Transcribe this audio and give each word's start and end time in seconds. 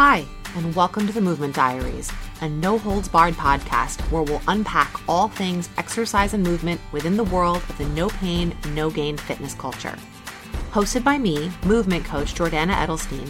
Hi, 0.00 0.24
and 0.54 0.76
welcome 0.76 1.08
to 1.08 1.12
the 1.12 1.20
Movement 1.20 1.56
Diaries, 1.56 2.12
a 2.40 2.48
no 2.48 2.78
holds 2.78 3.08
barred 3.08 3.34
podcast 3.34 4.00
where 4.12 4.22
we'll 4.22 4.40
unpack 4.46 4.94
all 5.08 5.26
things 5.26 5.68
exercise 5.76 6.34
and 6.34 6.44
movement 6.44 6.80
within 6.92 7.16
the 7.16 7.24
world 7.24 7.56
of 7.68 7.76
the 7.78 7.86
no 7.86 8.08
pain, 8.08 8.56
no 8.74 8.90
gain 8.90 9.16
fitness 9.16 9.54
culture. 9.54 9.98
Hosted 10.70 11.02
by 11.02 11.18
me, 11.18 11.50
movement 11.66 12.04
coach 12.04 12.32
Jordana 12.34 12.74
Edelstein, 12.74 13.28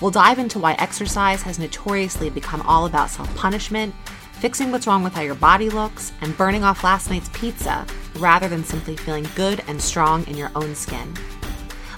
we'll 0.00 0.12
dive 0.12 0.38
into 0.38 0.60
why 0.60 0.74
exercise 0.74 1.42
has 1.42 1.58
notoriously 1.58 2.30
become 2.30 2.62
all 2.62 2.86
about 2.86 3.10
self 3.10 3.34
punishment, 3.34 3.92
fixing 4.34 4.70
what's 4.70 4.86
wrong 4.86 5.02
with 5.02 5.14
how 5.14 5.22
your 5.22 5.34
body 5.34 5.68
looks, 5.68 6.12
and 6.20 6.36
burning 6.36 6.62
off 6.62 6.84
last 6.84 7.10
night's 7.10 7.30
pizza 7.30 7.84
rather 8.20 8.46
than 8.46 8.62
simply 8.62 8.96
feeling 8.96 9.26
good 9.34 9.64
and 9.66 9.82
strong 9.82 10.24
in 10.28 10.36
your 10.36 10.52
own 10.54 10.76
skin. 10.76 11.12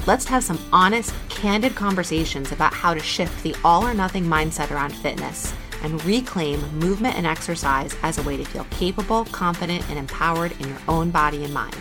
Let's 0.07 0.25
have 0.27 0.45
some 0.45 0.61
honest, 0.73 1.13
candid 1.29 1.75
conversations 1.75 2.53
about 2.53 2.73
how 2.73 2.95
to 2.95 3.01
shift 3.01 3.43
the 3.43 3.57
all 3.65 3.85
or 3.85 3.93
nothing 3.93 4.23
mindset 4.23 4.71
around 4.71 4.95
fitness 4.95 5.53
and 5.83 6.03
reclaim 6.05 6.61
movement 6.79 7.17
and 7.17 7.27
exercise 7.27 7.93
as 8.05 8.17
a 8.17 8.23
way 8.23 8.37
to 8.37 8.45
feel 8.45 8.65
capable, 8.71 9.25
confident, 9.25 9.85
and 9.91 9.99
empowered 9.99 10.53
in 10.61 10.69
your 10.69 10.79
own 10.87 11.11
body 11.11 11.43
and 11.43 11.53
mind. 11.53 11.77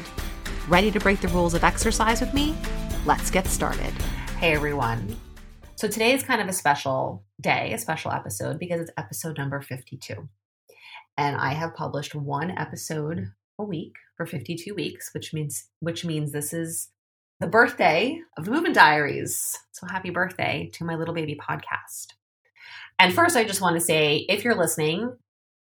Ready 0.68 0.90
to 0.90 1.00
break 1.00 1.22
the 1.22 1.28
rules 1.28 1.54
of 1.54 1.64
exercise 1.64 2.20
with 2.20 2.34
me? 2.34 2.58
Let's 3.06 3.30
get 3.30 3.46
started. 3.46 3.94
Hey 4.40 4.56
everyone. 4.56 5.16
So 5.76 5.88
today 5.88 6.12
is 6.12 6.24
kind 6.24 6.42
of 6.42 6.48
a 6.48 6.54
special 6.54 7.24
day, 7.40 7.74
a 7.74 7.78
special 7.78 8.12
episode 8.12 8.58
because 8.58 8.82
it's 8.82 8.92
episode 8.98 9.38
number 9.38 9.62
52. 9.62 10.28
And 11.16 11.38
I 11.38 11.54
have 11.54 11.76
published 11.76 12.16
one 12.16 12.50
episode 12.58 13.34
a 13.60 13.64
week 13.64 13.94
for 14.18 14.26
52 14.26 14.74
weeks, 14.74 15.12
which 15.14 15.32
means 15.32 15.68
which 15.80 16.04
means 16.04 16.32
this 16.32 16.54
is 16.54 16.90
the 17.40 17.48
birthday 17.48 18.22
of 18.38 18.46
the 18.46 18.52
Movement 18.52 18.76
Diaries. 18.76 19.58
So 19.72 19.88
happy 19.88 20.10
birthday 20.10 20.70
to 20.74 20.86
my 20.86 20.96
little 20.96 21.14
baby 21.14 21.38
podcast. 21.38 22.08
And 22.98 23.14
first, 23.14 23.36
I 23.36 23.44
just 23.44 23.62
want 23.62 23.76
to 23.76 23.82
say 23.82 24.26
if 24.30 24.44
you're 24.44 24.56
listening, 24.56 25.18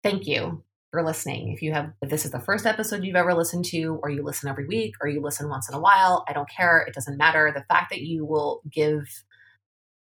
thank 0.03 0.27
you 0.27 0.63
for 0.91 1.03
listening. 1.03 1.51
If 1.51 1.63
you 1.63 1.73
have, 1.73 1.91
if 2.03 2.09
this 2.11 2.23
is 2.23 2.31
the 2.31 2.39
first 2.39 2.67
episode 2.67 3.03
you've 3.03 3.15
ever 3.15 3.33
listened 3.33 3.65
to, 3.65 3.99
or 4.03 4.11
you 4.11 4.23
listen 4.23 4.47
every 4.47 4.67
week, 4.67 4.93
or 5.01 5.07
you 5.07 5.21
listen 5.21 5.49
once 5.49 5.67
in 5.67 5.75
a 5.75 5.79
while, 5.79 6.23
I 6.29 6.33
don't 6.33 6.49
care. 6.49 6.85
It 6.87 6.93
doesn't 6.93 7.17
matter. 7.17 7.51
The 7.53 7.65
fact 7.67 7.89
that 7.89 8.01
you 8.01 8.25
will 8.25 8.61
give 8.71 9.07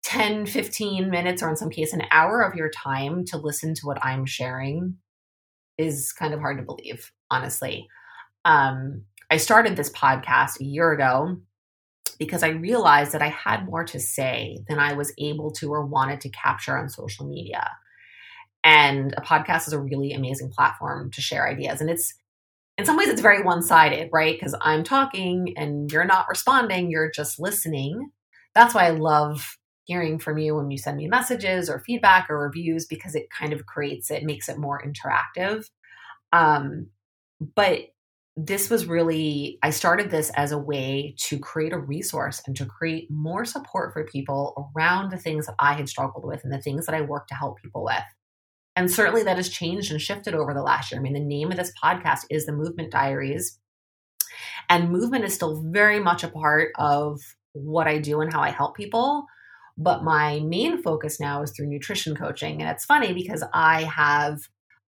10, 0.02 0.44
15 0.44 1.08
minutes, 1.08 1.42
or 1.42 1.48
in 1.48 1.56
some 1.56 1.70
case, 1.70 1.94
an 1.94 2.02
hour 2.10 2.42
of 2.42 2.54
your 2.54 2.68
time 2.68 3.24
to 3.26 3.38
listen 3.38 3.72
to 3.74 3.86
what 3.86 4.04
I'm 4.04 4.26
sharing 4.26 4.98
is 5.78 6.12
kind 6.12 6.34
of 6.34 6.40
hard 6.40 6.58
to 6.58 6.62
believe, 6.62 7.10
honestly. 7.30 7.88
Um, 8.44 9.04
I 9.30 9.38
started 9.38 9.76
this 9.76 9.90
podcast 9.90 10.60
a 10.60 10.64
year 10.64 10.92
ago 10.92 11.38
because 12.14 12.42
I 12.42 12.48
realized 12.48 13.12
that 13.12 13.22
I 13.22 13.28
had 13.28 13.66
more 13.66 13.84
to 13.84 14.00
say 14.00 14.58
than 14.68 14.78
I 14.78 14.94
was 14.94 15.12
able 15.18 15.50
to 15.52 15.72
or 15.72 15.84
wanted 15.84 16.20
to 16.22 16.28
capture 16.30 16.76
on 16.76 16.88
social 16.88 17.26
media. 17.26 17.70
And 18.62 19.14
a 19.16 19.20
podcast 19.20 19.66
is 19.66 19.72
a 19.72 19.80
really 19.80 20.12
amazing 20.12 20.50
platform 20.50 21.10
to 21.12 21.20
share 21.20 21.48
ideas. 21.48 21.80
And 21.80 21.90
it's, 21.90 22.14
in 22.78 22.84
some 22.84 22.96
ways, 22.96 23.08
it's 23.08 23.20
very 23.20 23.42
one 23.42 23.62
sided, 23.62 24.08
right? 24.12 24.34
Because 24.34 24.56
I'm 24.60 24.84
talking 24.84 25.54
and 25.56 25.92
you're 25.92 26.04
not 26.04 26.28
responding, 26.28 26.90
you're 26.90 27.10
just 27.10 27.38
listening. 27.38 28.10
That's 28.54 28.74
why 28.74 28.86
I 28.86 28.90
love 28.90 29.58
hearing 29.84 30.18
from 30.18 30.38
you 30.38 30.56
when 30.56 30.70
you 30.70 30.78
send 30.78 30.96
me 30.96 31.06
messages 31.06 31.68
or 31.68 31.78
feedback 31.80 32.30
or 32.30 32.38
reviews 32.38 32.86
because 32.86 33.14
it 33.14 33.28
kind 33.30 33.52
of 33.52 33.66
creates 33.66 34.10
it, 34.10 34.24
makes 34.24 34.48
it 34.48 34.58
more 34.58 34.82
interactive. 34.82 35.68
Um, 36.32 36.88
but 37.54 37.80
this 38.36 38.68
was 38.68 38.86
really, 38.86 39.58
I 39.62 39.70
started 39.70 40.10
this 40.10 40.30
as 40.30 40.50
a 40.50 40.58
way 40.58 41.14
to 41.28 41.38
create 41.38 41.72
a 41.72 41.78
resource 41.78 42.42
and 42.46 42.56
to 42.56 42.66
create 42.66 43.08
more 43.10 43.44
support 43.44 43.92
for 43.92 44.04
people 44.04 44.72
around 44.76 45.10
the 45.10 45.18
things 45.18 45.46
that 45.46 45.54
I 45.60 45.74
had 45.74 45.88
struggled 45.88 46.26
with 46.26 46.42
and 46.42 46.52
the 46.52 46.60
things 46.60 46.86
that 46.86 46.94
I 46.94 47.02
work 47.02 47.28
to 47.28 47.34
help 47.34 47.58
people 47.62 47.84
with. 47.84 48.02
And 48.76 48.90
certainly 48.90 49.22
that 49.22 49.36
has 49.36 49.48
changed 49.48 49.92
and 49.92 50.00
shifted 50.00 50.34
over 50.34 50.52
the 50.52 50.62
last 50.62 50.90
year. 50.90 51.00
I 51.00 51.02
mean, 51.02 51.12
the 51.12 51.20
name 51.20 51.52
of 51.52 51.56
this 51.56 51.72
podcast 51.82 52.22
is 52.28 52.44
The 52.44 52.52
Movement 52.52 52.90
Diaries. 52.90 53.60
And 54.68 54.90
movement 54.90 55.24
is 55.24 55.32
still 55.32 55.62
very 55.66 56.00
much 56.00 56.24
a 56.24 56.28
part 56.28 56.72
of 56.76 57.20
what 57.52 57.86
I 57.86 57.98
do 57.98 58.20
and 58.20 58.32
how 58.32 58.40
I 58.40 58.50
help 58.50 58.76
people. 58.76 59.26
But 59.78 60.02
my 60.02 60.40
main 60.40 60.82
focus 60.82 61.20
now 61.20 61.42
is 61.42 61.52
through 61.52 61.68
nutrition 61.68 62.16
coaching. 62.16 62.60
And 62.60 62.68
it's 62.68 62.84
funny 62.84 63.12
because 63.12 63.44
I 63.52 63.84
have 63.84 64.40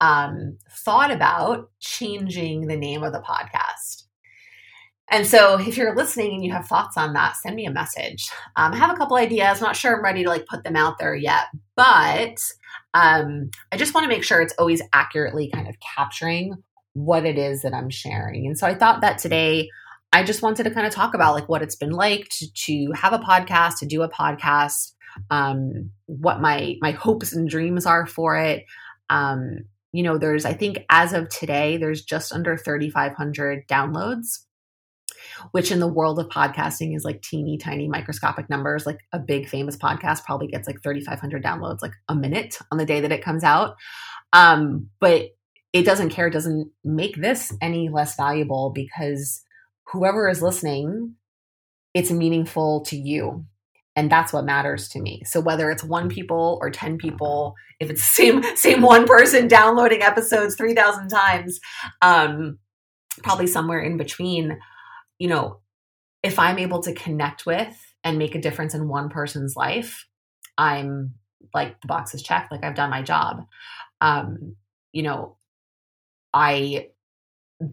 um, 0.01 0.59
thought 0.71 1.11
about 1.11 1.71
changing 1.81 2.67
the 2.67 2.77
name 2.77 3.03
of 3.03 3.13
the 3.13 3.21
podcast. 3.21 4.05
And 5.09 5.27
so, 5.27 5.59
if 5.61 5.77
you're 5.77 5.95
listening 5.95 6.35
and 6.35 6.45
you 6.45 6.53
have 6.53 6.67
thoughts 6.67 6.97
on 6.97 7.13
that, 7.13 7.37
send 7.37 7.55
me 7.55 7.67
a 7.67 7.71
message. 7.71 8.29
Um, 8.57 8.73
I 8.73 8.77
have 8.77 8.91
a 8.91 8.97
couple 8.97 9.17
ideas. 9.17 9.61
Not 9.61 9.77
sure 9.77 9.97
I'm 9.97 10.05
ready 10.05 10.25
to 10.25 10.29
like 10.29 10.47
put 10.47 10.65
them 10.65 10.77
out 10.77 10.99
there 10.99 11.15
yet, 11.15 11.45
but 11.77 12.39
um, 12.93 13.51
I 13.71 13.77
just 13.77 13.95
want 13.95 14.05
to 14.05 14.09
make 14.09 14.25
sure 14.25 14.41
it's 14.41 14.55
always 14.59 14.83
accurately 14.93 15.51
kind 15.53 15.69
of 15.69 15.77
capturing 15.81 16.57
what 16.95 17.25
it 17.25 17.39
is 17.39 17.63
that 17.63 17.75
I'm 17.75 17.91
sharing. 17.91 18.47
And 18.47 18.59
so, 18.59 18.67
I 18.67 18.75
thought 18.75 19.01
that 19.03 19.19
today 19.19 19.69
I 20.13 20.23
just 20.23 20.43
wanted 20.43 20.65
to 20.65 20.71
kind 20.71 20.87
of 20.87 20.93
talk 20.93 21.15
about 21.15 21.35
like 21.35 21.49
what 21.49 21.63
it's 21.63 21.77
been 21.77 21.91
like 21.91 22.29
to, 22.39 22.53
to 22.53 22.93
have 22.93 23.13
a 23.13 23.19
podcast, 23.19 23.79
to 23.79 23.87
do 23.87 24.03
a 24.03 24.09
podcast, 24.09 24.93
um, 25.31 25.91
what 26.07 26.41
my 26.41 26.77
my 26.81 26.93
hopes 26.93 27.33
and 27.33 27.49
dreams 27.49 27.87
are 27.87 28.07
for 28.07 28.37
it. 28.37 28.65
Um, 29.09 29.67
you 29.97 30.03
know, 30.03 30.19
there's, 30.19 30.45
I 30.45 30.53
think 30.53 30.85
as 30.91 31.13
of 31.13 31.29
today, 31.29 31.77
there's 31.79 32.03
just 32.03 32.33
under 32.33 32.57
3,500 32.57 33.67
downloads, 33.67 34.41
which 35.53 35.73
in 35.73 35.81
the 35.81 35.89
world 35.89 36.19
of 36.19 36.29
podcasting 36.29 36.95
is 36.95 37.05
like 37.05 37.23
teeny 37.23 37.57
tiny 37.57 37.89
microscopic 37.89 38.51
numbers. 38.51 38.85
Like 38.85 39.01
a 39.13 39.19
big 39.19 39.49
famous 39.49 39.77
podcast 39.77 40.25
probably 40.25 40.49
gets 40.49 40.67
like 40.67 40.83
3,500 40.83 41.43
downloads 41.43 41.81
like 41.81 41.95
a 42.09 42.15
minute 42.15 42.59
on 42.71 42.77
the 42.77 42.85
day 42.85 43.01
that 43.01 43.13
it 43.13 43.25
comes 43.25 43.43
out. 43.43 43.77
Um, 44.35 44.91
but 45.01 45.31
it 45.73 45.85
doesn't 45.85 46.11
care, 46.11 46.27
it 46.27 46.33
doesn't 46.33 46.71
make 46.85 47.17
this 47.17 47.55
any 47.63 47.89
less 47.89 48.17
valuable 48.17 48.73
because 48.75 49.43
whoever 49.93 50.29
is 50.29 50.43
listening, 50.43 51.15
it's 51.95 52.11
meaningful 52.11 52.83
to 52.83 52.97
you 52.97 53.47
and 53.97 54.13
that's 54.13 54.33
what 54.33 54.45
matters 54.45 54.89
to 54.91 55.01
me. 55.01 55.23
So 55.25 55.41
whether 55.41 55.71
it's 55.71 55.83
one 55.83 56.09
people 56.09 56.59
or 56.61 56.71
10 56.71 56.99
people 56.99 57.57
if 57.81 57.91
it's 57.91 58.01
the 58.01 58.07
same 58.43 58.57
same 58.57 58.83
one 58.83 59.07
person 59.07 59.49
downloading 59.49 60.03
episodes 60.03 60.55
3000 60.57 61.09
times 61.09 61.61
um 62.03 62.59
probably 63.23 63.47
somewhere 63.47 63.81
in 63.81 63.97
between 63.97 64.59
you 65.19 65.29
know 65.29 65.61
if 66.23 66.39
i'm 66.39 66.59
able 66.59 66.83
to 66.83 66.95
connect 66.95 67.47
with 67.47 67.95
and 68.05 68.19
make 68.19 68.35
a 68.35 68.41
difference 68.41 68.75
in 68.75 68.89
one 68.89 69.09
person's 69.09 69.57
life 69.57 70.07
i'm 70.59 71.15
like 71.55 71.81
the 71.81 71.89
box 71.89 72.15
is 72.15 72.23
checked 72.23 72.53
like 72.53 72.65
i've 72.65 72.75
done 72.75 72.91
my 72.91 73.03
job. 73.03 73.47
Um 74.01 74.57
you 74.93 75.03
know 75.03 75.37
i 76.35 76.89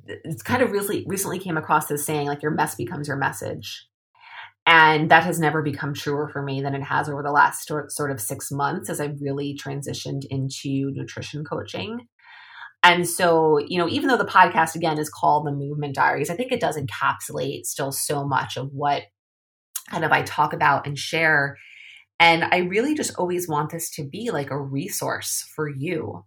it's 0.07 0.43
kind 0.43 0.61
of 0.61 0.71
recently 0.71 1.05
recently 1.07 1.39
came 1.39 1.57
across 1.57 1.87
this 1.87 2.05
saying 2.05 2.27
like 2.27 2.41
your 2.41 2.51
mess 2.51 2.75
becomes 2.75 3.07
your 3.07 3.17
message 3.17 3.87
and 4.65 5.11
that 5.11 5.23
has 5.23 5.39
never 5.39 5.61
become 5.61 5.93
truer 5.93 6.29
for 6.29 6.41
me 6.41 6.61
than 6.61 6.73
it 6.73 6.83
has 6.83 7.09
over 7.09 7.21
the 7.21 7.31
last 7.31 7.67
sort 7.67 8.11
of 8.11 8.21
six 8.21 8.49
months 8.51 8.89
as 8.89 9.01
I've 9.01 9.19
really 9.19 9.57
transitioned 9.61 10.23
into 10.29 10.91
nutrition 10.91 11.43
coaching. 11.43 12.07
And 12.81 13.07
so, 13.07 13.59
you 13.59 13.77
know, 13.77 13.87
even 13.87 14.07
though 14.09 14.17
the 14.17 14.25
podcast 14.25 14.75
again 14.75 14.99
is 14.99 15.09
called 15.09 15.45
the 15.45 15.51
Movement 15.51 15.95
Diaries, 15.95 16.29
I 16.29 16.35
think 16.35 16.51
it 16.51 16.59
does 16.59 16.77
encapsulate 16.77 17.65
still 17.65 17.91
so 17.91 18.25
much 18.25 18.57
of 18.57 18.69
what 18.73 19.03
kind 19.89 20.05
of 20.05 20.11
I 20.11 20.21
talk 20.23 20.53
about 20.53 20.87
and 20.87 20.97
share. 20.97 21.57
And 22.19 22.43
I 22.43 22.59
really 22.59 22.93
just 22.93 23.15
always 23.15 23.47
want 23.47 23.71
this 23.71 23.89
to 23.91 24.03
be 24.03 24.31
like 24.31 24.49
a 24.49 24.59
resource 24.59 25.49
for 25.55 25.69
you 25.69 26.23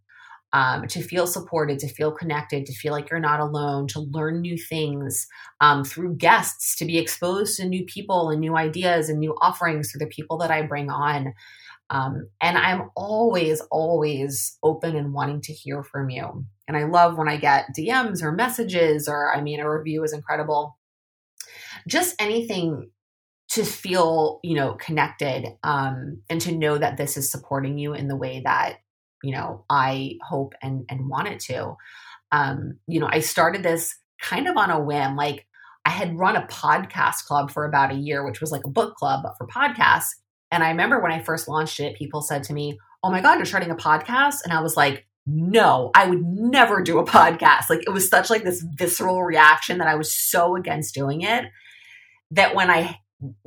um, 0.56 0.86
to 0.88 1.02
feel 1.02 1.26
supported, 1.26 1.78
to 1.80 1.86
feel 1.86 2.10
connected, 2.10 2.64
to 2.64 2.72
feel 2.72 2.90
like 2.90 3.10
you're 3.10 3.20
not 3.20 3.40
alone, 3.40 3.86
to 3.88 4.00
learn 4.00 4.40
new 4.40 4.56
things 4.56 5.26
um, 5.60 5.84
through 5.84 6.16
guests, 6.16 6.74
to 6.76 6.86
be 6.86 6.96
exposed 6.96 7.58
to 7.58 7.68
new 7.68 7.84
people 7.84 8.30
and 8.30 8.40
new 8.40 8.56
ideas 8.56 9.10
and 9.10 9.18
new 9.18 9.36
offerings 9.42 9.92
through 9.92 9.98
the 9.98 10.06
people 10.06 10.38
that 10.38 10.50
I 10.50 10.62
bring 10.62 10.88
on. 10.88 11.34
Um, 11.90 12.30
and 12.40 12.56
I'm 12.56 12.88
always, 12.96 13.60
always 13.70 14.56
open 14.62 14.96
and 14.96 15.12
wanting 15.12 15.42
to 15.42 15.52
hear 15.52 15.82
from 15.82 16.08
you. 16.08 16.46
And 16.66 16.74
I 16.74 16.84
love 16.84 17.18
when 17.18 17.28
I 17.28 17.36
get 17.36 17.76
DMs 17.78 18.22
or 18.22 18.32
messages, 18.32 19.08
or 19.08 19.34
I 19.36 19.42
mean, 19.42 19.60
a 19.60 19.70
review 19.70 20.04
is 20.04 20.14
incredible. 20.14 20.78
Just 21.86 22.16
anything 22.18 22.92
to 23.50 23.62
feel, 23.62 24.40
you 24.42 24.54
know, 24.54 24.72
connected 24.72 25.48
um, 25.62 26.22
and 26.30 26.40
to 26.40 26.56
know 26.56 26.78
that 26.78 26.96
this 26.96 27.18
is 27.18 27.30
supporting 27.30 27.76
you 27.76 27.92
in 27.92 28.08
the 28.08 28.16
way 28.16 28.40
that 28.42 28.78
you 29.22 29.32
know 29.32 29.64
i 29.70 30.16
hope 30.22 30.54
and 30.62 30.84
and 30.88 31.08
want 31.08 31.28
it 31.28 31.40
to. 31.40 31.76
Um 32.32 32.78
you 32.86 33.00
know 33.00 33.08
i 33.10 33.20
started 33.20 33.62
this 33.62 33.96
kind 34.20 34.48
of 34.48 34.56
on 34.56 34.70
a 34.70 34.80
whim 34.80 35.16
like 35.16 35.46
i 35.84 35.90
had 35.90 36.18
run 36.18 36.36
a 36.36 36.46
podcast 36.46 37.24
club 37.26 37.50
for 37.50 37.64
about 37.64 37.92
a 37.92 37.96
year 37.96 38.24
which 38.24 38.40
was 38.40 38.50
like 38.50 38.64
a 38.64 38.70
book 38.70 38.96
club 38.96 39.20
but 39.22 39.36
for 39.38 39.46
podcasts 39.46 40.08
and 40.50 40.64
i 40.64 40.70
remember 40.70 41.00
when 41.00 41.12
i 41.12 41.22
first 41.22 41.48
launched 41.48 41.78
it 41.80 41.96
people 41.96 42.22
said 42.22 42.42
to 42.42 42.52
me 42.52 42.78
oh 43.04 43.10
my 43.10 43.20
god 43.20 43.36
you're 43.36 43.46
starting 43.46 43.70
a 43.70 43.76
podcast? 43.76 44.36
And 44.42 44.52
i 44.52 44.60
was 44.60 44.76
like 44.76 45.06
no 45.26 45.90
i 45.94 46.06
would 46.06 46.22
never 46.22 46.82
do 46.82 46.98
a 46.98 47.04
podcast. 47.06 47.70
Like 47.70 47.82
it 47.86 47.90
was 47.90 48.08
such 48.08 48.30
like 48.30 48.42
this 48.42 48.64
visceral 48.76 49.22
reaction 49.22 49.78
that 49.78 49.88
i 49.88 49.94
was 49.94 50.12
so 50.12 50.56
against 50.56 50.94
doing 50.94 51.22
it 51.22 51.44
that 52.32 52.54
when 52.54 52.70
i 52.70 52.98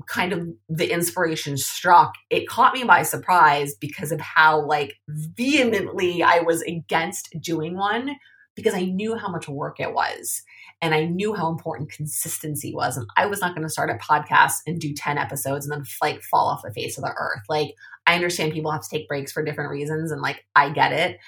kind 0.08 0.34
of 0.34 0.48
the 0.68 0.92
inspiration 0.92 1.58
struck, 1.58 2.14
it 2.30 2.48
caught 2.48 2.74
me 2.74 2.84
by 2.84 3.04
surprise 3.04 3.76
because 3.76 4.12
of 4.12 4.20
how 4.20 4.66
like 4.66 4.96
vehemently 5.08 6.24
I 6.24 6.40
was 6.40 6.62
against 6.64 7.36
doing 7.42 7.78
one 7.78 8.16
because 8.56 8.74
I 8.74 8.82
knew 8.82 9.16
how 9.16 9.30
much 9.30 9.48
work 9.48 9.80
it 9.80 9.94
was 9.94 10.44
and 10.82 10.94
I 10.94 11.06
knew 11.06 11.34
how 11.34 11.50
important 11.50 11.92
consistency 11.92 12.74
was. 12.74 12.98
And 12.98 13.08
I 13.18 13.26
was 13.26 13.42
not 13.42 13.54
going 13.54 13.66
to 13.66 13.72
start 13.72 13.90
a 13.90 13.96
podcast 13.96 14.56
and 14.66 14.80
do 14.80 14.94
10 14.94 15.18
episodes 15.18 15.66
and 15.66 15.74
then 15.74 15.86
like 16.02 16.22
fall 16.24 16.48
off 16.48 16.64
the 16.64 16.74
face 16.74 16.98
of 16.98 17.04
the 17.04 17.14
earth. 17.18 17.44
Like 17.48 17.74
I 18.08 18.16
understand 18.16 18.54
people 18.54 18.72
have 18.72 18.84
to 18.84 18.90
take 18.90 19.08
breaks 19.08 19.32
for 19.32 19.44
different 19.44 19.72
reasons 19.72 20.12
and 20.12 20.22
like 20.22 20.46
I 20.56 20.70
get 20.72 20.94
it. 20.94 21.20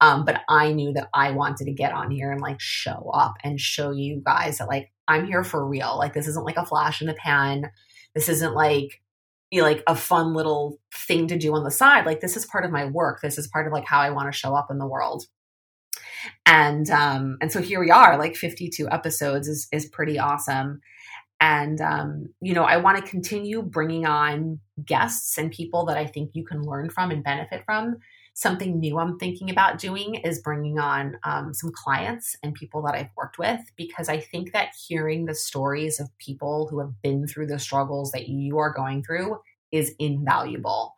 Um, 0.00 0.24
but 0.24 0.42
I 0.48 0.72
knew 0.72 0.92
that 0.92 1.08
I 1.14 1.30
wanted 1.30 1.64
to 1.64 1.72
get 1.72 1.92
on 1.92 2.10
here 2.10 2.30
and 2.30 2.40
like 2.40 2.60
show 2.60 3.10
up 3.14 3.34
and 3.42 3.58
show 3.58 3.92
you 3.92 4.22
guys 4.24 4.58
that 4.58 4.68
like 4.68 4.92
I'm 5.08 5.26
here 5.26 5.44
for 5.44 5.66
real. 5.66 5.96
Like 5.98 6.14
this 6.14 6.28
isn't 6.28 6.44
like 6.44 6.56
a 6.56 6.66
flash 6.66 7.00
in 7.00 7.06
the 7.06 7.14
pan. 7.14 7.70
This 8.14 8.28
isn't 8.28 8.54
like 8.54 9.00
you 9.50 9.60
know, 9.60 9.68
like 9.68 9.82
a 9.86 9.94
fun 9.94 10.34
little 10.34 10.80
thing 10.92 11.28
to 11.28 11.38
do 11.38 11.54
on 11.54 11.62
the 11.62 11.70
side. 11.70 12.04
Like 12.04 12.20
this 12.20 12.36
is 12.36 12.46
part 12.46 12.64
of 12.64 12.72
my 12.72 12.86
work. 12.86 13.20
This 13.22 13.38
is 13.38 13.46
part 13.46 13.66
of 13.66 13.72
like 13.72 13.86
how 13.86 14.00
I 14.00 14.10
want 14.10 14.32
to 14.32 14.36
show 14.36 14.54
up 14.54 14.70
in 14.70 14.78
the 14.78 14.86
world. 14.86 15.24
And 16.44 16.90
um 16.90 17.38
and 17.40 17.52
so 17.52 17.62
here 17.62 17.80
we 17.80 17.90
are, 17.90 18.18
like 18.18 18.36
52 18.36 18.88
episodes 18.90 19.48
is 19.48 19.68
is 19.72 19.86
pretty 19.86 20.18
awesome. 20.18 20.80
And 21.40 21.80
um 21.80 22.34
you 22.40 22.54
know, 22.54 22.64
I 22.64 22.78
want 22.78 22.98
to 22.98 23.10
continue 23.10 23.62
bringing 23.62 24.06
on 24.06 24.60
guests 24.84 25.38
and 25.38 25.52
people 25.52 25.86
that 25.86 25.96
I 25.96 26.06
think 26.06 26.30
you 26.34 26.44
can 26.44 26.62
learn 26.62 26.90
from 26.90 27.10
and 27.10 27.22
benefit 27.22 27.62
from 27.64 27.98
something 28.36 28.78
new 28.78 28.98
I'm 28.98 29.18
thinking 29.18 29.48
about 29.48 29.78
doing 29.78 30.16
is 30.16 30.42
bringing 30.42 30.78
on 30.78 31.16
um, 31.24 31.54
some 31.54 31.72
clients 31.72 32.36
and 32.42 32.54
people 32.54 32.82
that 32.82 32.94
I've 32.94 33.08
worked 33.16 33.38
with 33.38 33.60
because 33.76 34.10
I 34.10 34.20
think 34.20 34.52
that 34.52 34.74
hearing 34.86 35.24
the 35.24 35.34
stories 35.34 35.98
of 35.98 36.10
people 36.18 36.68
who 36.70 36.78
have 36.80 37.00
been 37.00 37.26
through 37.26 37.46
the 37.46 37.58
struggles 37.58 38.12
that 38.12 38.28
you 38.28 38.58
are 38.58 38.74
going 38.74 39.02
through 39.02 39.38
is 39.72 39.94
invaluable. 39.98 40.96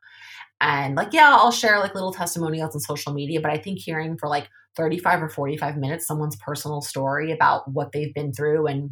And 0.61 0.97
like, 0.97 1.13
yeah, 1.13 1.31
I'll 1.31 1.53
share 1.53 1.79
like 1.79 1.95
little 1.95 2.13
testimonials 2.13 2.75
on 2.75 2.81
social 2.81 3.13
media, 3.13 3.41
but 3.41 3.53
I 3.53 3.59
think 3.59 3.79
hearing 3.79 4.19
for 4.19 4.29
like 4.29 4.49
35 4.77 5.23
or 5.23 5.29
45 5.29 5.77
minutes 5.77 6.09
someone's 6.09 6.37
personal 6.37 6.81
story 6.81 7.31
about 7.31 7.71
what 7.71 7.93
they've 7.93 8.15
been 8.15 8.33
through 8.33 8.67
and 8.67 8.91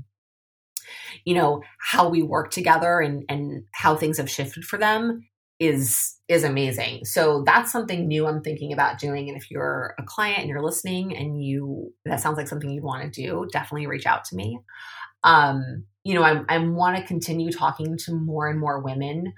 you 1.25 1.34
know 1.34 1.62
how 1.81 2.08
we 2.08 2.22
work 2.22 2.50
together 2.52 3.00
and 3.00 3.25
and 3.28 3.64
how 3.72 3.96
things 3.96 4.19
have 4.19 4.31
shifted 4.31 4.64
for 4.64 4.78
them 4.78 5.28
is 5.58 6.17
is 6.29 6.44
amazing. 6.44 7.05
So 7.05 7.43
that's 7.47 7.73
something 7.73 8.06
new 8.06 8.26
I'm 8.26 8.43
thinking 8.43 8.73
about 8.73 8.99
doing. 8.99 9.29
And 9.29 9.38
if 9.38 9.50
you're 9.50 9.94
a 9.99 10.03
client 10.03 10.41
and 10.41 10.49
you're 10.49 10.62
listening 10.62 11.17
and 11.17 11.43
you 11.43 11.93
that 12.05 12.20
sounds 12.20 12.37
like 12.37 12.49
something 12.49 12.69
you'd 12.69 12.85
want 12.85 13.12
to 13.12 13.23
do, 13.23 13.47
definitely 13.53 13.87
reach 13.87 14.06
out 14.06 14.25
to 14.25 14.37
me. 14.37 14.58
Um, 15.25 15.85
you 16.05 16.14
know, 16.14 16.23
I, 16.23 16.43
I 16.49 16.58
want 16.58 16.97
to 16.97 17.05
continue 17.05 17.50
talking 17.50 17.97
to 18.05 18.14
more 18.14 18.49
and 18.49 18.61
more 18.61 18.81
women 18.81 19.32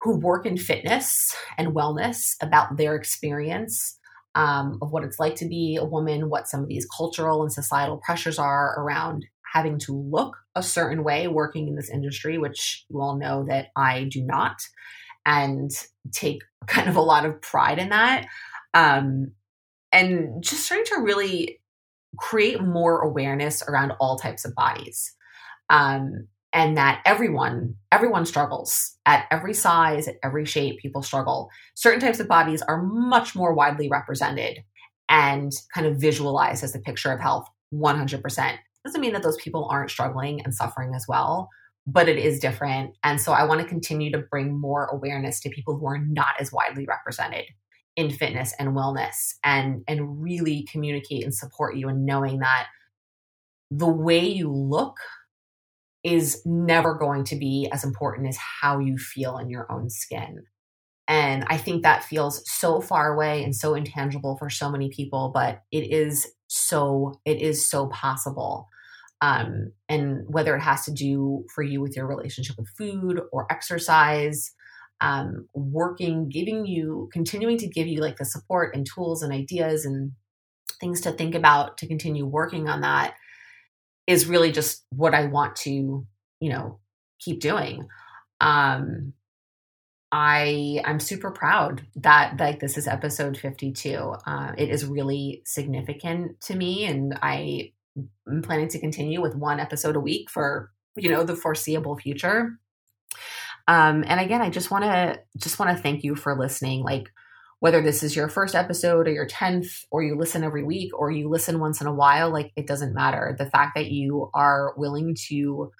who 0.00 0.18
work 0.18 0.46
in 0.46 0.56
fitness 0.56 1.34
and 1.56 1.74
wellness 1.74 2.34
about 2.42 2.76
their 2.76 2.96
experience 2.96 3.98
um, 4.34 4.78
of 4.82 4.90
what 4.90 5.04
it's 5.04 5.20
like 5.20 5.36
to 5.36 5.48
be 5.48 5.78
a 5.80 5.84
woman, 5.84 6.28
what 6.28 6.48
some 6.48 6.62
of 6.62 6.68
these 6.68 6.86
cultural 6.96 7.42
and 7.42 7.52
societal 7.52 8.00
pressures 8.04 8.38
are 8.38 8.74
around 8.78 9.26
having 9.54 9.78
to 9.78 9.92
look 9.92 10.36
a 10.56 10.62
certain 10.62 11.04
way 11.04 11.28
working 11.28 11.68
in 11.68 11.76
this 11.76 11.90
industry, 11.90 12.38
which 12.38 12.84
you 12.88 13.00
all 13.00 13.18
know 13.18 13.44
that 13.48 13.66
I 13.76 14.04
do 14.10 14.24
not 14.24 14.56
and 15.26 15.70
take 16.12 16.42
kind 16.66 16.88
of 16.88 16.96
a 16.96 17.02
lot 17.02 17.24
of 17.24 17.40
pride 17.40 17.78
in 17.78 17.90
that. 17.90 18.26
Um, 18.74 19.32
and 19.92 20.42
just 20.42 20.66
trying 20.68 20.84
to 20.84 21.02
really 21.02 21.60
create 22.18 22.62
more 22.62 23.00
awareness 23.00 23.62
around 23.68 23.92
all 24.00 24.18
types 24.18 24.44
of 24.44 24.54
bodies. 24.54 25.14
Um, 25.70 26.28
and 26.52 26.76
that 26.76 27.00
everyone 27.06 27.74
everyone 27.90 28.26
struggles 28.26 28.96
at 29.06 29.24
every 29.30 29.54
size 29.54 30.06
at 30.06 30.16
every 30.22 30.44
shape 30.44 30.78
people 30.78 31.02
struggle 31.02 31.48
certain 31.74 32.00
types 32.00 32.20
of 32.20 32.28
bodies 32.28 32.62
are 32.62 32.82
much 32.82 33.34
more 33.34 33.54
widely 33.54 33.88
represented 33.88 34.62
and 35.08 35.52
kind 35.74 35.86
of 35.86 35.96
visualized 35.96 36.62
as 36.62 36.72
the 36.72 36.78
picture 36.78 37.10
of 37.10 37.20
health 37.20 37.48
100% 37.72 38.56
doesn't 38.84 39.00
mean 39.00 39.12
that 39.12 39.22
those 39.22 39.36
people 39.36 39.66
aren't 39.70 39.90
struggling 39.90 40.42
and 40.44 40.54
suffering 40.54 40.92
as 40.94 41.06
well 41.08 41.48
but 41.86 42.08
it 42.08 42.18
is 42.18 42.38
different. 42.38 42.96
And 43.02 43.20
so 43.20 43.32
I 43.32 43.44
want 43.44 43.60
to 43.60 43.66
continue 43.66 44.12
to 44.12 44.18
bring 44.18 44.58
more 44.58 44.86
awareness 44.86 45.40
to 45.40 45.50
people 45.50 45.76
who 45.76 45.86
are 45.86 45.98
not 45.98 46.34
as 46.38 46.52
widely 46.52 46.86
represented 46.86 47.46
in 47.96 48.10
fitness 48.10 48.54
and 48.58 48.70
wellness 48.70 49.34
and 49.44 49.82
and 49.86 50.22
really 50.22 50.66
communicate 50.70 51.24
and 51.24 51.34
support 51.34 51.76
you 51.76 51.88
in 51.88 52.06
knowing 52.06 52.38
that 52.38 52.68
the 53.70 53.88
way 53.88 54.26
you 54.26 54.50
look 54.50 54.96
is 56.04 56.42
never 56.44 56.94
going 56.94 57.24
to 57.24 57.36
be 57.36 57.68
as 57.72 57.84
important 57.84 58.28
as 58.28 58.36
how 58.36 58.78
you 58.78 58.98
feel 58.98 59.38
in 59.38 59.50
your 59.50 59.70
own 59.70 59.88
skin. 59.88 60.44
And 61.08 61.44
I 61.48 61.56
think 61.58 61.82
that 61.82 62.04
feels 62.04 62.42
so 62.50 62.80
far 62.80 63.12
away 63.12 63.44
and 63.44 63.54
so 63.54 63.74
intangible 63.74 64.36
for 64.36 64.48
so 64.48 64.70
many 64.70 64.88
people, 64.88 65.30
but 65.34 65.62
it 65.70 65.90
is 65.90 66.26
so 66.48 67.20
it 67.24 67.40
is 67.40 67.68
so 67.68 67.86
possible 67.88 68.68
um, 69.22 69.72
and 69.88 70.24
whether 70.26 70.54
it 70.56 70.60
has 70.60 70.84
to 70.84 70.92
do 70.92 71.46
for 71.54 71.62
you 71.62 71.80
with 71.80 71.96
your 71.96 72.06
relationship 72.06 72.56
with 72.58 72.68
food 72.76 73.20
or 73.32 73.50
exercise 73.50 74.52
um, 75.00 75.48
working 75.54 76.28
giving 76.28 76.66
you 76.66 77.08
continuing 77.12 77.56
to 77.58 77.68
give 77.68 77.86
you 77.86 78.00
like 78.00 78.16
the 78.16 78.24
support 78.24 78.74
and 78.74 78.86
tools 78.86 79.22
and 79.22 79.32
ideas 79.32 79.84
and 79.86 80.12
things 80.80 81.00
to 81.00 81.12
think 81.12 81.34
about 81.34 81.78
to 81.78 81.86
continue 81.86 82.26
working 82.26 82.68
on 82.68 82.82
that 82.82 83.14
is 84.06 84.26
really 84.26 84.52
just 84.52 84.84
what 84.90 85.14
i 85.14 85.24
want 85.24 85.56
to 85.56 86.06
you 86.40 86.50
know 86.50 86.78
keep 87.20 87.40
doing. 87.40 87.88
Um 88.40 89.14
i 90.14 90.78
i'm 90.84 91.00
super 91.00 91.30
proud 91.30 91.86
that 91.96 92.38
like 92.38 92.60
this 92.60 92.76
is 92.76 92.86
episode 92.86 93.36
52 93.36 93.94
uh, 94.26 94.52
it 94.58 94.68
is 94.68 94.84
really 94.84 95.40
significant 95.46 96.38
to 96.42 96.54
me 96.54 96.84
and 96.84 97.18
i 97.22 97.72
I'm 98.26 98.42
planning 98.42 98.68
to 98.68 98.80
continue 98.80 99.20
with 99.20 99.34
one 99.34 99.60
episode 99.60 99.96
a 99.96 100.00
week 100.00 100.30
for 100.30 100.70
you 100.96 101.10
know 101.10 101.24
the 101.24 101.36
foreseeable 101.36 101.98
future. 101.98 102.58
Um, 103.68 104.04
and 104.06 104.20
again, 104.20 104.42
I 104.42 104.50
just 104.50 104.70
want 104.70 104.84
to 104.84 105.20
just 105.38 105.58
want 105.58 105.76
to 105.76 105.82
thank 105.82 106.02
you 106.02 106.14
for 106.14 106.36
listening. 106.36 106.82
Like 106.82 107.10
whether 107.62 107.80
this 107.80 108.02
is 108.02 108.16
your 108.16 108.28
first 108.28 108.56
episode 108.56 109.06
or 109.06 109.12
your 109.12 109.28
10th 109.28 109.84
or 109.92 110.02
you 110.02 110.16
listen 110.16 110.42
every 110.42 110.64
week 110.64 110.90
or 110.98 111.12
you 111.12 111.28
listen 111.28 111.60
once 111.60 111.80
in 111.80 111.86
a 111.86 111.94
while 111.94 112.28
like 112.28 112.50
it 112.56 112.66
doesn't 112.66 112.92
matter 112.92 113.36
the 113.38 113.48
fact 113.48 113.76
that 113.76 113.86
you 113.86 114.28
are 114.34 114.74
willing 114.76 115.14
to 115.28 115.70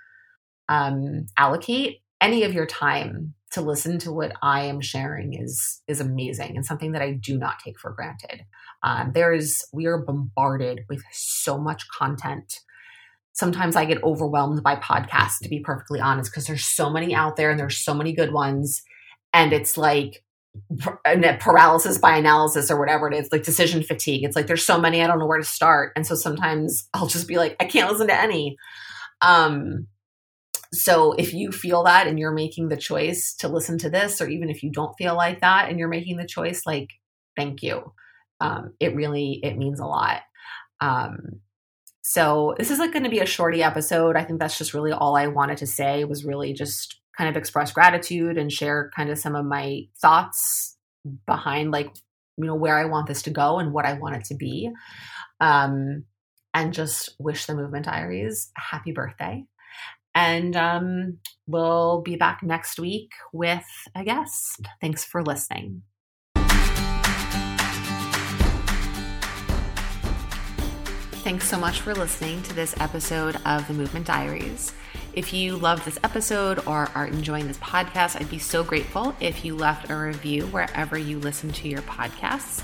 um, 0.68 1.26
allocate 1.36 1.98
any 2.20 2.44
of 2.44 2.54
your 2.54 2.66
time 2.66 3.34
to 3.52 3.60
listen 3.60 3.98
to 3.98 4.12
what 4.12 4.32
I 4.42 4.62
am 4.62 4.80
sharing 4.80 5.34
is 5.34 5.82
is 5.86 6.00
amazing 6.00 6.56
and 6.56 6.64
something 6.64 6.92
that 6.92 7.02
I 7.02 7.12
do 7.12 7.38
not 7.38 7.58
take 7.64 7.78
for 7.78 7.90
granted. 7.92 8.44
Um, 8.82 9.12
there 9.14 9.32
is 9.32 9.64
we 9.72 9.86
are 9.86 9.98
bombarded 9.98 10.84
with 10.88 11.02
so 11.12 11.58
much 11.58 11.88
content. 11.88 12.60
Sometimes 13.34 13.76
I 13.76 13.84
get 13.84 14.02
overwhelmed 14.02 14.62
by 14.62 14.76
podcasts, 14.76 15.38
to 15.42 15.48
be 15.48 15.60
perfectly 15.60 16.00
honest, 16.00 16.30
because 16.30 16.46
there's 16.46 16.64
so 16.64 16.90
many 16.90 17.14
out 17.14 17.36
there 17.36 17.50
and 17.50 17.58
there's 17.58 17.78
so 17.78 17.94
many 17.94 18.12
good 18.12 18.32
ones, 18.32 18.82
and 19.32 19.52
it's 19.52 19.76
like 19.76 20.24
paralysis 21.40 21.96
by 21.96 22.16
analysis 22.16 22.70
or 22.70 22.78
whatever 22.78 23.10
it 23.10 23.16
is, 23.16 23.28
like 23.32 23.42
decision 23.42 23.82
fatigue. 23.82 24.24
It's 24.24 24.36
like 24.36 24.46
there's 24.46 24.66
so 24.66 24.78
many 24.78 25.02
I 25.02 25.06
don't 25.06 25.18
know 25.18 25.26
where 25.26 25.38
to 25.38 25.44
start, 25.44 25.92
and 25.94 26.06
so 26.06 26.14
sometimes 26.14 26.88
I'll 26.94 27.06
just 27.06 27.28
be 27.28 27.36
like 27.36 27.56
I 27.60 27.64
can't 27.66 27.90
listen 27.90 28.08
to 28.08 28.18
any. 28.18 28.56
Um, 29.20 29.86
so 30.72 31.12
if 31.12 31.34
you 31.34 31.52
feel 31.52 31.84
that 31.84 32.06
and 32.06 32.18
you're 32.18 32.32
making 32.32 32.68
the 32.68 32.76
choice 32.76 33.34
to 33.40 33.48
listen 33.48 33.78
to 33.78 33.90
this, 33.90 34.20
or 34.20 34.28
even 34.28 34.48
if 34.48 34.62
you 34.62 34.70
don't 34.70 34.96
feel 34.96 35.14
like 35.14 35.40
that 35.40 35.68
and 35.68 35.78
you're 35.78 35.88
making 35.88 36.16
the 36.16 36.26
choice, 36.26 36.62
like, 36.64 36.88
thank 37.36 37.62
you. 37.62 37.92
Um, 38.40 38.72
it 38.80 38.94
really, 38.94 39.40
it 39.42 39.56
means 39.56 39.80
a 39.80 39.86
lot. 39.86 40.22
Um, 40.80 41.40
so 42.02 42.54
this 42.58 42.70
is 42.70 42.78
like 42.78 42.92
going 42.92 43.04
to 43.04 43.10
be 43.10 43.20
a 43.20 43.26
shorty 43.26 43.62
episode. 43.62 44.16
I 44.16 44.24
think 44.24 44.40
that's 44.40 44.58
just 44.58 44.74
really 44.74 44.92
all 44.92 45.16
I 45.16 45.26
wanted 45.28 45.58
to 45.58 45.66
say 45.66 46.04
was 46.04 46.24
really 46.24 46.52
just 46.52 47.00
kind 47.16 47.28
of 47.28 47.36
express 47.36 47.72
gratitude 47.72 48.38
and 48.38 48.50
share 48.50 48.90
kind 48.96 49.10
of 49.10 49.18
some 49.18 49.36
of 49.36 49.44
my 49.44 49.82
thoughts 50.00 50.76
behind 51.26 51.70
like, 51.70 51.94
you 52.38 52.46
know, 52.46 52.54
where 52.54 52.78
I 52.78 52.86
want 52.86 53.06
this 53.06 53.22
to 53.22 53.30
go 53.30 53.58
and 53.58 53.72
what 53.72 53.84
I 53.84 53.92
want 53.92 54.16
it 54.16 54.24
to 54.26 54.34
be. 54.34 54.70
Um, 55.38 56.04
and 56.54 56.72
just 56.72 57.14
wish 57.18 57.46
the 57.46 57.54
movement 57.54 57.84
diaries 57.84 58.50
a 58.56 58.60
happy 58.60 58.92
birthday. 58.92 59.44
And 60.14 60.56
um, 60.56 61.18
we'll 61.46 62.02
be 62.02 62.16
back 62.16 62.42
next 62.42 62.78
week 62.78 63.12
with 63.32 63.64
a 63.94 64.04
guest. 64.04 64.66
Thanks 64.80 65.04
for 65.04 65.22
listening. 65.22 65.82
Thanks 71.22 71.48
so 71.48 71.56
much 71.56 71.80
for 71.80 71.94
listening 71.94 72.42
to 72.42 72.54
this 72.54 72.74
episode 72.80 73.36
of 73.46 73.66
the 73.68 73.74
Movement 73.74 74.06
Diaries. 74.06 74.72
If 75.14 75.32
you 75.32 75.56
love 75.56 75.84
this 75.84 75.98
episode 76.02 76.66
or 76.66 76.88
are 76.94 77.06
enjoying 77.06 77.46
this 77.46 77.58
podcast, 77.58 78.20
I'd 78.20 78.28
be 78.28 78.38
so 78.38 78.64
grateful 78.64 79.14
if 79.20 79.44
you 79.44 79.54
left 79.54 79.88
a 79.88 79.96
review 79.96 80.46
wherever 80.46 80.98
you 80.98 81.20
listen 81.20 81.52
to 81.52 81.68
your 81.68 81.82
podcasts. 81.82 82.62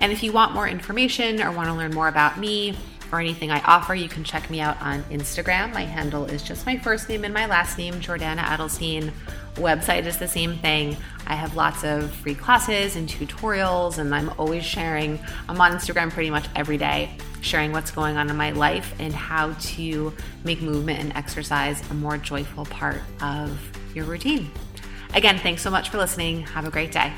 And 0.00 0.10
if 0.10 0.22
you 0.22 0.32
want 0.32 0.54
more 0.54 0.66
information 0.66 1.40
or 1.40 1.52
want 1.52 1.68
to 1.68 1.74
learn 1.74 1.92
more 1.94 2.08
about 2.08 2.38
me, 2.38 2.74
or 3.12 3.20
anything 3.20 3.50
I 3.50 3.60
offer, 3.60 3.94
you 3.94 4.08
can 4.08 4.24
check 4.24 4.50
me 4.50 4.60
out 4.60 4.80
on 4.80 5.02
Instagram. 5.04 5.72
My 5.72 5.84
handle 5.84 6.26
is 6.26 6.42
just 6.42 6.66
my 6.66 6.78
first 6.78 7.08
name 7.08 7.24
and 7.24 7.34
my 7.34 7.46
last 7.46 7.78
name, 7.78 7.94
Jordana 7.94 8.40
Adelstein. 8.40 9.12
Website 9.56 10.06
is 10.06 10.18
the 10.18 10.28
same 10.28 10.56
thing. 10.58 10.96
I 11.26 11.34
have 11.34 11.56
lots 11.56 11.84
of 11.84 12.10
free 12.10 12.34
classes 12.34 12.96
and 12.96 13.08
tutorials, 13.08 13.98
and 13.98 14.14
I'm 14.14 14.30
always 14.38 14.64
sharing. 14.64 15.18
I'm 15.48 15.60
on 15.60 15.72
Instagram 15.72 16.10
pretty 16.10 16.30
much 16.30 16.46
every 16.54 16.78
day, 16.78 17.10
sharing 17.40 17.72
what's 17.72 17.90
going 17.90 18.16
on 18.16 18.30
in 18.30 18.36
my 18.36 18.52
life 18.52 18.94
and 18.98 19.12
how 19.12 19.52
to 19.52 20.12
make 20.44 20.62
movement 20.62 21.00
and 21.00 21.12
exercise 21.14 21.88
a 21.90 21.94
more 21.94 22.16
joyful 22.16 22.64
part 22.66 23.00
of 23.20 23.58
your 23.94 24.04
routine. 24.04 24.50
Again, 25.14 25.38
thanks 25.38 25.62
so 25.62 25.70
much 25.70 25.90
for 25.90 25.98
listening. 25.98 26.42
Have 26.42 26.66
a 26.66 26.70
great 26.70 26.92
day. 26.92 27.12